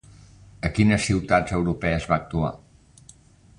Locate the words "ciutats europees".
1.09-2.07